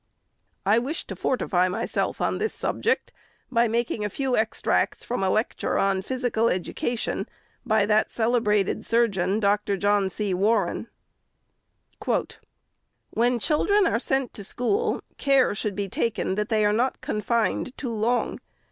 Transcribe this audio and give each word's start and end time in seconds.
I 0.65 0.79
wish 0.79 1.05
to 1.05 1.15
fortify 1.15 1.67
myself 1.67 2.21
on 2.21 2.39
this 2.39 2.55
subject, 2.55 3.13
by 3.51 3.67
making 3.67 4.03
a 4.03 4.09
few 4.09 4.35
extracts 4.35 5.03
from 5.03 5.21
a 5.23 5.29
lecture 5.29 5.77
on 5.77 6.01
Physical 6.01 6.49
Education, 6.49 7.27
by 7.67 7.85
that 7.85 8.09
celebrated 8.09 8.83
surgeon, 8.83 9.39
Dr. 9.39 9.77
John 9.77 10.09
C. 10.09 10.33
Warren. 10.33 10.87
"When 13.11 13.37
children 13.37 13.85
are 13.85 13.99
sent 13.99 14.33
to 14.33 14.43
school, 14.43 15.01
care 15.19 15.53
should 15.53 15.75
be 15.75 15.87
taken, 15.87 16.33
that 16.33 16.49
they 16.49 16.65
are 16.65 16.73
not 16.73 17.01
confined 17.01 17.77
too 17.77 17.93
long. 17.93 18.39